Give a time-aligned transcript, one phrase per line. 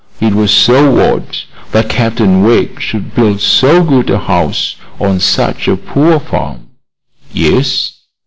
[0.19, 1.37] It was so odd
[1.73, 6.69] that Captain Wegg should build so good a house on such a poor farm."
[7.31, 7.99] "Yes."